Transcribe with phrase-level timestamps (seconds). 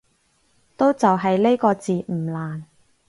[0.75, 2.65] 都就係呢個字唔難